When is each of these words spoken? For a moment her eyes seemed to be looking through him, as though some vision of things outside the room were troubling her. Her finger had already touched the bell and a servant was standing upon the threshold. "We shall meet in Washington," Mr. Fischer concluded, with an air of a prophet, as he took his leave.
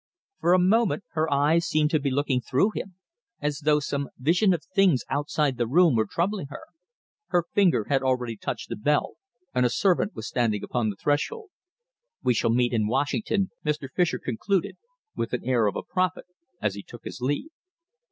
For 0.39 0.53
a 0.53 0.57
moment 0.57 1.03
her 1.11 1.31
eyes 1.31 1.67
seemed 1.67 1.91
to 1.91 1.99
be 1.99 2.09
looking 2.09 2.41
through 2.41 2.71
him, 2.71 2.95
as 3.39 3.59
though 3.59 3.79
some 3.79 4.09
vision 4.17 4.51
of 4.51 4.63
things 4.73 5.03
outside 5.09 5.57
the 5.57 5.67
room 5.67 5.95
were 5.95 6.07
troubling 6.09 6.47
her. 6.49 6.63
Her 7.27 7.43
finger 7.53 7.85
had 7.87 8.01
already 8.01 8.35
touched 8.35 8.69
the 8.69 8.75
bell 8.75 9.13
and 9.53 9.63
a 9.63 9.69
servant 9.69 10.15
was 10.15 10.27
standing 10.27 10.63
upon 10.63 10.89
the 10.89 10.95
threshold. 10.99 11.51
"We 12.23 12.33
shall 12.33 12.49
meet 12.49 12.73
in 12.73 12.87
Washington," 12.87 13.51
Mr. 13.63 13.89
Fischer 13.95 14.17
concluded, 14.17 14.75
with 15.15 15.33
an 15.33 15.45
air 15.45 15.67
of 15.67 15.75
a 15.75 15.83
prophet, 15.83 16.25
as 16.59 16.73
he 16.73 16.81
took 16.81 17.03
his 17.03 17.21
leave. 17.21 17.51